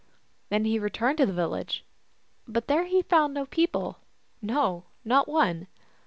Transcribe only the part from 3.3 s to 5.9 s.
no people, no, not one.